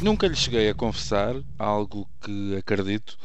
Nunca 0.00 0.28
lhe 0.28 0.36
cheguei 0.36 0.70
a 0.70 0.74
confessar 0.74 1.34
algo 1.58 2.08
que, 2.20 2.54
acredito, 2.56 3.18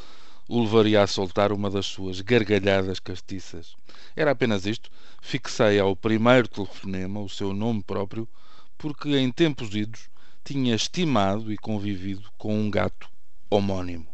o 0.49 0.63
levaria 0.63 1.03
a 1.03 1.07
soltar 1.07 1.51
uma 1.51 1.69
das 1.69 1.85
suas 1.85 2.19
gargalhadas 2.19 2.99
castiças. 2.99 3.75
Era 4.15 4.31
apenas 4.31 4.65
isto. 4.65 4.89
Fixei 5.21 5.79
ao 5.79 5.95
primeiro 5.95 6.47
telefonema 6.47 7.19
o 7.19 7.29
seu 7.29 7.53
nome 7.53 7.83
próprio, 7.83 8.27
porque 8.75 9.15
em 9.15 9.31
tempos 9.31 9.75
idos 9.75 10.09
tinha 10.43 10.73
estimado 10.73 11.53
e 11.53 11.57
convivido 11.57 12.31
com 12.39 12.59
um 12.59 12.71
gato 12.71 13.07
homónimo. 13.51 14.07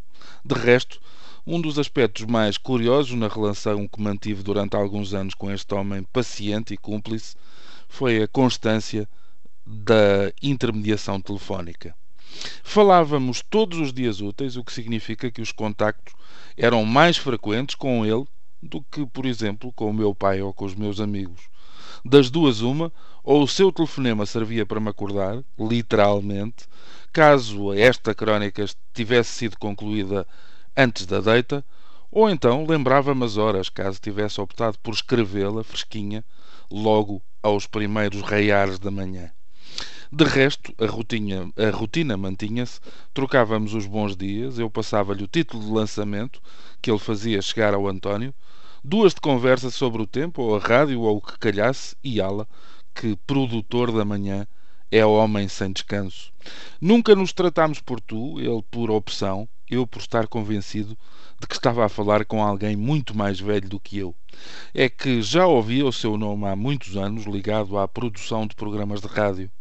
De 0.44 0.54
resto, 0.54 1.00
um 1.48 1.62
dos 1.62 1.80
aspectos 1.80 2.26
mais 2.26 2.58
curiosos 2.58 3.18
na 3.18 3.30
relação 3.30 3.88
que 3.88 4.02
mantive 4.02 4.44
durante 4.44 4.76
alguns 4.76 5.14
anos 5.14 5.34
com 5.34 5.50
este 5.50 5.74
homem 5.74 6.04
paciente 6.12 6.74
e 6.74 6.78
cúmplice 6.78 7.38
foi 7.88 8.22
a 8.22 8.28
constância 8.28 9.08
da 9.66 10.34
intermediação 10.42 11.22
telefónica. 11.22 11.96
Falávamos 12.64 13.44
todos 13.50 13.80
os 13.80 13.94
dias 13.94 14.22
úteis, 14.22 14.56
o 14.56 14.64
que 14.64 14.72
significa 14.72 15.32
que 15.32 15.42
os 15.42 15.52
contactos 15.52 16.14
eram 16.58 16.86
mais 16.86 17.18
frequentes 17.18 17.76
com 17.76 18.06
ele 18.06 18.26
do 18.62 18.82
que, 18.82 19.06
por 19.06 19.26
exemplo, 19.26 19.72
com 19.74 19.90
o 19.90 19.94
meu 19.94 20.14
pai 20.14 20.42
ou 20.42 20.54
com 20.54 20.66
os 20.66 20.76
meus 20.76 21.00
amigos. 21.00 21.42
Das 22.04 22.30
duas, 22.30 22.62
uma, 22.62 22.92
ou 23.24 23.44
o 23.44 23.48
seu 23.48 23.72
telefonema 23.72 24.26
servia 24.26 24.66
para 24.66 24.80
me 24.80 24.90
acordar, 24.90 25.44
literalmente, 25.58 26.66
caso 27.12 27.74
esta 27.74 28.14
crónica 28.14 28.66
tivesse 28.94 29.32
sido 29.32 29.58
concluída 29.58 30.26
antes 30.76 31.06
da 31.06 31.20
deita, 31.20 31.66
ou 32.12 32.30
então 32.30 32.66
lembrava-me 32.66 33.24
as 33.26 33.38
horas, 33.38 33.70
caso 33.70 34.00
tivesse 34.00 34.40
optado 34.40 34.78
por 34.80 34.94
escrevê-la 34.94 35.64
fresquinha, 35.64 36.24
logo 36.72 37.22
aos 37.42 37.68
primeiros 37.68 38.22
raiares 38.22 38.80
da 38.80 38.92
manhã. 38.92 39.32
De 40.12 40.24
resto, 40.24 40.74
a 40.80 40.88
rotina, 40.88 41.52
a 41.56 41.70
rotina 41.70 42.18
mantinha-se, 42.18 42.80
trocávamos 43.14 43.76
os 43.76 43.86
bons 43.86 44.18
dias, 44.18 44.58
eu 44.58 44.68
passava-lhe 44.68 45.24
o 45.24 45.28
título 45.28 45.64
de 45.64 45.70
lançamento 45.70 46.42
que 46.82 46.90
ele 46.90 46.98
fazia 46.98 47.40
chegar 47.44 47.76
ao 47.76 47.88
António, 47.88 48.34
duas 48.84 49.14
de 49.14 49.22
conversa 49.22 49.70
sobre 49.70 50.02
o 50.02 50.08
tempo, 50.08 50.42
ou 50.42 50.56
a 50.56 50.60
rádio, 50.60 51.02
ou 51.02 51.18
o 51.18 51.22
que 51.22 51.38
calhasse, 51.38 51.96
e 52.04 52.20
ala, 52.20 52.48
que 52.96 53.16
produtor 53.28 53.92
da 53.92 54.04
manhã 54.04 54.48
é 54.92 55.06
homem 55.06 55.48
sem 55.48 55.72
descanso. 55.72 56.34
Nunca 56.82 57.14
nos 57.14 57.32
tratámos 57.32 57.80
por 57.80 58.02
tu, 58.02 58.40
ele 58.40 58.64
por 58.72 58.90
opção, 58.90 59.48
eu 59.70 59.86
por 59.86 60.00
estar 60.00 60.28
convencido 60.28 60.98
de 61.40 61.46
que 61.46 61.54
estava 61.54 61.86
a 61.86 61.90
falar 61.90 62.26
com 62.26 62.44
alguém 62.44 62.76
muito 62.76 63.16
mais 63.16 63.40
velho 63.40 63.70
do 63.70 63.80
que 63.80 64.00
eu. 64.00 64.16
É 64.74 64.90
que 64.90 65.22
já 65.22 65.46
ouvia 65.46 65.86
o 65.86 65.94
seu 65.94 66.18
nome 66.18 66.48
há 66.48 66.56
muitos 66.56 66.98
anos 66.98 67.26
ligado 67.26 67.78
à 67.78 67.88
produção 67.88 68.48
de 68.48 68.56
programas 68.56 69.02
de 69.02 69.08
rádio. 69.08 69.52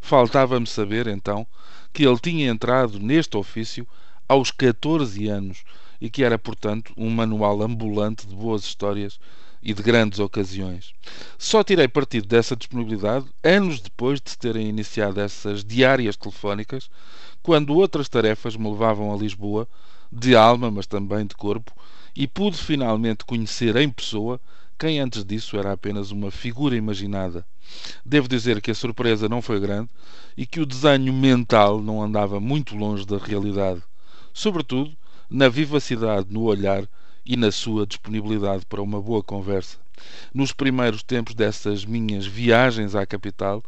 Faltava-me 0.00 0.66
saber, 0.66 1.06
então, 1.06 1.46
que 1.92 2.06
ele 2.06 2.18
tinha 2.18 2.48
entrado 2.48 2.98
neste 2.98 3.36
ofício 3.36 3.86
aos 4.28 4.50
14 4.50 5.28
anos 5.28 5.64
e 6.00 6.08
que 6.08 6.22
era, 6.22 6.38
portanto, 6.38 6.92
um 6.96 7.10
manual 7.10 7.62
ambulante 7.62 8.26
de 8.26 8.34
boas 8.34 8.64
histórias 8.64 9.18
e 9.62 9.74
de 9.74 9.82
grandes 9.82 10.18
ocasiões. 10.18 10.94
Só 11.36 11.64
tirei 11.64 11.88
partido 11.88 12.28
dessa 12.28 12.54
disponibilidade 12.54 13.26
anos 13.42 13.80
depois 13.80 14.20
de 14.20 14.30
se 14.30 14.38
terem 14.38 14.68
iniciado 14.68 15.20
essas 15.20 15.64
diárias 15.64 16.16
telefónicas, 16.16 16.88
quando 17.42 17.74
outras 17.74 18.08
tarefas 18.08 18.56
me 18.56 18.68
levavam 18.68 19.12
a 19.12 19.16
Lisboa, 19.16 19.68
de 20.10 20.36
alma, 20.36 20.70
mas 20.70 20.86
também 20.86 21.26
de 21.26 21.34
corpo, 21.34 21.72
e 22.14 22.26
pude 22.26 22.56
finalmente 22.56 23.24
conhecer 23.24 23.76
em 23.76 23.90
pessoa 23.90 24.40
quem 24.78 25.00
antes 25.00 25.24
disso 25.24 25.58
era 25.58 25.72
apenas 25.72 26.12
uma 26.12 26.30
figura 26.30 26.76
imaginada. 26.76 27.44
Devo 28.06 28.28
dizer 28.28 28.60
que 28.60 28.70
a 28.70 28.74
surpresa 28.74 29.28
não 29.28 29.42
foi 29.42 29.58
grande 29.58 29.90
e 30.36 30.46
que 30.46 30.60
o 30.60 30.66
desenho 30.66 31.12
mental 31.12 31.82
não 31.82 32.00
andava 32.00 32.38
muito 32.38 32.76
longe 32.76 33.04
da 33.04 33.18
realidade, 33.18 33.82
sobretudo 34.32 34.96
na 35.28 35.48
vivacidade 35.48 36.28
no 36.30 36.42
olhar 36.42 36.88
e 37.26 37.36
na 37.36 37.50
sua 37.50 37.86
disponibilidade 37.86 38.64
para 38.64 38.80
uma 38.80 39.02
boa 39.02 39.22
conversa. 39.22 39.78
Nos 40.32 40.52
primeiros 40.52 41.02
tempos 41.02 41.34
dessas 41.34 41.84
minhas 41.84 42.24
viagens 42.24 42.94
à 42.94 43.04
capital, 43.04 43.64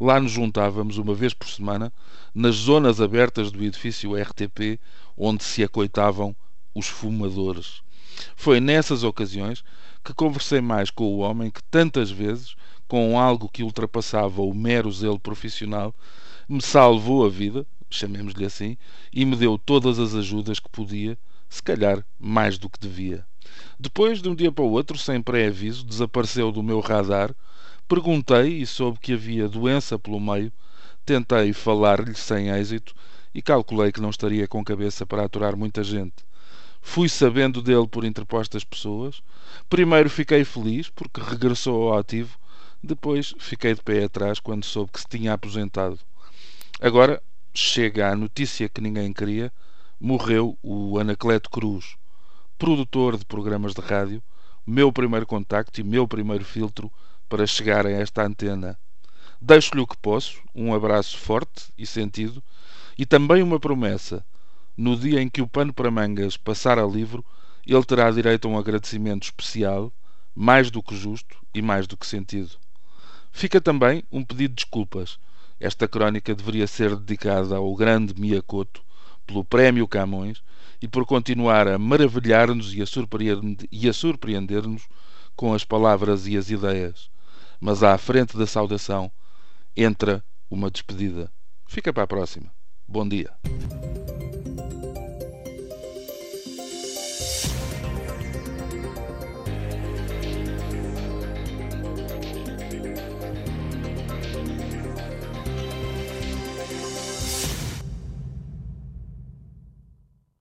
lá 0.00 0.18
nos 0.18 0.32
juntávamos 0.32 0.96
uma 0.96 1.14
vez 1.14 1.34
por 1.34 1.46
semana 1.46 1.92
nas 2.34 2.54
zonas 2.54 3.00
abertas 3.02 3.52
do 3.52 3.62
edifício 3.62 4.16
RTP 4.16 4.80
onde 5.16 5.44
se 5.44 5.62
acoitavam 5.62 6.34
os 6.74 6.86
fumadores. 6.86 7.82
Foi 8.34 8.60
nessas 8.60 9.02
ocasiões 9.02 9.62
que 10.04 10.12
conversei 10.12 10.60
mais 10.60 10.90
com 10.90 11.04
o 11.04 11.18
homem 11.18 11.50
que 11.50 11.62
tantas 11.64 12.10
vezes, 12.10 12.54
com 12.86 13.18
algo 13.18 13.48
que 13.48 13.62
ultrapassava 13.62 14.42
o 14.42 14.52
mero 14.52 14.92
zelo 14.92 15.18
profissional, 15.18 15.94
me 16.46 16.60
salvou 16.60 17.24
a 17.24 17.30
vida, 17.30 17.66
chamemos-lhe 17.88 18.44
assim, 18.44 18.76
e 19.10 19.24
me 19.24 19.34
deu 19.34 19.56
todas 19.56 19.98
as 19.98 20.14
ajudas 20.14 20.60
que 20.60 20.68
podia, 20.68 21.16
se 21.48 21.62
calhar 21.62 22.04
mais 22.18 22.58
do 22.58 22.68
que 22.68 22.78
devia. 22.78 23.24
Depois, 23.78 24.20
de 24.20 24.28
um 24.28 24.34
dia 24.34 24.52
para 24.52 24.64
o 24.64 24.70
outro, 24.70 24.98
sem 24.98 25.22
pré-aviso, 25.22 25.84
desapareceu 25.84 26.52
do 26.52 26.62
meu 26.62 26.80
radar. 26.80 27.34
Perguntei 27.88 28.58
e 28.60 28.66
soube 28.66 28.98
que 28.98 29.12
havia 29.12 29.48
doença 29.48 29.98
pelo 29.98 30.20
meio. 30.20 30.52
Tentei 31.04 31.52
falar-lhe 31.52 32.14
sem 32.14 32.48
êxito 32.48 32.94
e 33.34 33.42
calculei 33.42 33.92
que 33.92 34.00
não 34.00 34.10
estaria 34.10 34.48
com 34.48 34.64
cabeça 34.64 35.06
para 35.06 35.24
aturar 35.24 35.56
muita 35.56 35.82
gente. 35.82 36.14
Fui 36.86 37.08
sabendo 37.08 37.60
dele 37.60 37.88
por 37.88 38.04
interpostas 38.04 38.62
pessoas. 38.62 39.20
Primeiro 39.68 40.08
fiquei 40.08 40.44
feliz 40.44 40.88
porque 40.88 41.20
regressou 41.20 41.88
ao 41.88 41.98
ativo, 41.98 42.38
depois 42.80 43.34
fiquei 43.38 43.74
de 43.74 43.82
pé 43.82 44.04
atrás 44.04 44.38
quando 44.38 44.64
soube 44.64 44.92
que 44.92 45.00
se 45.00 45.08
tinha 45.08 45.32
aposentado. 45.32 45.98
Agora 46.80 47.20
chega 47.52 48.10
a 48.10 48.14
notícia 48.14 48.68
que 48.68 48.80
ninguém 48.80 49.12
queria: 49.12 49.52
morreu 49.98 50.56
o 50.62 50.96
Anacleto 51.00 51.50
Cruz, 51.50 51.96
produtor 52.56 53.16
de 53.16 53.24
programas 53.24 53.74
de 53.74 53.80
rádio, 53.80 54.22
meu 54.64 54.92
primeiro 54.92 55.26
contacto 55.26 55.80
e 55.80 55.84
meu 55.84 56.06
primeiro 56.06 56.44
filtro 56.44 56.92
para 57.28 57.46
chegar 57.46 57.86
a 57.86 57.90
esta 57.90 58.24
antena. 58.24 58.78
Deixo-lhe 59.40 59.80
o 59.80 59.86
que 59.86 59.96
posso, 59.96 60.40
um 60.54 60.72
abraço 60.72 61.18
forte 61.18 61.72
e 61.76 61.86
sentido, 61.86 62.40
e 62.96 63.04
também 63.04 63.42
uma 63.42 63.58
promessa 63.58 64.24
no 64.76 64.96
dia 64.96 65.20
em 65.20 65.28
que 65.28 65.42
o 65.42 65.48
pano 65.48 65.72
para 65.72 65.90
mangas 65.90 66.36
passar 66.36 66.78
a 66.78 66.86
livro, 66.86 67.24
ele 67.66 67.84
terá 67.84 68.10
direito 68.10 68.46
a 68.46 68.50
um 68.50 68.58
agradecimento 68.58 69.24
especial, 69.24 69.92
mais 70.34 70.70
do 70.70 70.82
que 70.82 70.96
justo 70.96 71.36
e 71.54 71.62
mais 71.62 71.86
do 71.86 71.96
que 71.96 72.06
sentido. 72.06 72.56
Fica 73.32 73.60
também 73.60 74.04
um 74.10 74.24
pedido 74.24 74.50
de 74.50 74.64
desculpas. 74.64 75.18
Esta 75.58 75.88
crónica 75.88 76.34
deveria 76.34 76.66
ser 76.66 76.94
dedicada 76.96 77.56
ao 77.56 77.74
grande 77.74 78.14
Miyakoto 78.20 78.82
pelo 79.26 79.44
Prémio 79.44 79.88
Camões 79.88 80.42
e 80.82 80.88
por 80.88 81.06
continuar 81.06 81.66
a 81.66 81.78
maravilhar-nos 81.78 82.74
e 82.74 82.82
a 82.82 83.92
surpreender-nos 83.92 84.82
com 85.34 85.54
as 85.54 85.64
palavras 85.64 86.26
e 86.26 86.36
as 86.36 86.50
ideias. 86.50 87.10
Mas 87.60 87.82
à 87.82 87.96
frente 87.96 88.36
da 88.36 88.46
saudação 88.46 89.10
entra 89.76 90.22
uma 90.50 90.70
despedida. 90.70 91.30
Fica 91.66 91.92
para 91.92 92.04
a 92.04 92.06
próxima. 92.06 92.52
Bom 92.86 93.08
dia. 93.08 93.30